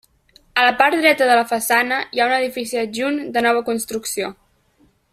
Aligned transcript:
A 0.61 0.63
la 0.67 0.71
part 0.79 0.97
dreta 1.03 1.27
de 1.31 1.35
la 1.39 1.43
façana, 1.51 1.99
hi 2.17 2.23
ha 2.23 2.27
un 2.31 2.33
edifici 2.39 2.81
adjunt 2.87 3.23
de 3.37 3.45
nova 3.49 3.63
construcció. 3.71 4.35